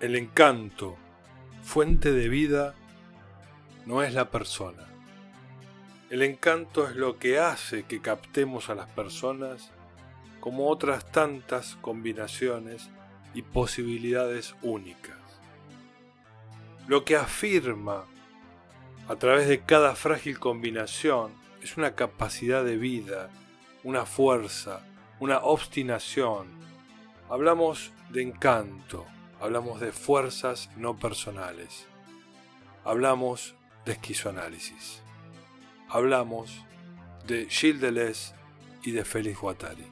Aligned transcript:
El 0.00 0.14
encanto, 0.14 0.96
fuente 1.64 2.12
de 2.12 2.28
vida, 2.28 2.76
no 3.84 4.04
es 4.04 4.14
la 4.14 4.30
persona. 4.30 4.86
El 6.08 6.22
encanto 6.22 6.86
es 6.86 6.94
lo 6.94 7.18
que 7.18 7.40
hace 7.40 7.82
que 7.82 8.00
captemos 8.00 8.70
a 8.70 8.76
las 8.76 8.88
personas 8.90 9.72
como 10.38 10.68
otras 10.68 11.10
tantas 11.10 11.74
combinaciones 11.80 12.90
y 13.34 13.42
posibilidades 13.42 14.54
únicas. 14.62 15.18
Lo 16.86 17.04
que 17.04 17.16
afirma 17.16 18.04
a 19.08 19.16
través 19.16 19.48
de 19.48 19.62
cada 19.62 19.96
frágil 19.96 20.38
combinación 20.38 21.32
es 21.60 21.76
una 21.76 21.96
capacidad 21.96 22.64
de 22.64 22.76
vida, 22.76 23.30
una 23.82 24.06
fuerza, 24.06 24.86
una 25.18 25.38
obstinación. 25.38 26.46
Hablamos 27.28 27.90
de 28.10 28.22
encanto, 28.22 29.04
hablamos 29.40 29.80
de 29.80 29.92
fuerzas 29.92 30.70
no 30.76 30.96
personales, 30.96 31.86
hablamos 32.84 33.54
de 33.84 33.92
esquizoanálisis, 33.92 35.02
hablamos 35.88 36.64
de 37.26 37.46
Gilles 37.48 37.80
Deleuze 37.80 38.34
y 38.82 38.92
de 38.92 39.04
Félix 39.04 39.38
Guattari. 39.38 39.86